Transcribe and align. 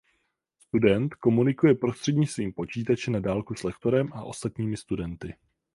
Student 0.59 1.13
komunikuje 1.15 1.75
prostřednictvím 1.75 2.53
počítače 2.53 3.11
na 3.11 3.19
dálku 3.19 3.55
s 3.55 3.63
lektorem 3.63 4.09
a 4.13 4.23
ostatními 4.23 4.77
studenty. 4.77 5.35